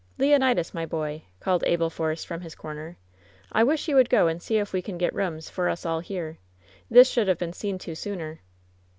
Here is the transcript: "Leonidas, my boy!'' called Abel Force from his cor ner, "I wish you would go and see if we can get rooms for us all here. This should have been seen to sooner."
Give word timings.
"Leonidas, 0.17 0.73
my 0.73 0.83
boy!'' 0.83 1.21
called 1.39 1.63
Abel 1.67 1.91
Force 1.91 2.23
from 2.23 2.41
his 2.41 2.55
cor 2.55 2.73
ner, 2.73 2.97
"I 3.51 3.63
wish 3.63 3.87
you 3.87 3.93
would 3.97 4.09
go 4.09 4.25
and 4.25 4.41
see 4.41 4.57
if 4.57 4.73
we 4.73 4.81
can 4.81 4.97
get 4.97 5.13
rooms 5.13 5.47
for 5.47 5.69
us 5.69 5.85
all 5.85 5.99
here. 5.99 6.39
This 6.89 7.07
should 7.07 7.27
have 7.27 7.37
been 7.37 7.53
seen 7.53 7.77
to 7.77 7.93
sooner." 7.93 8.39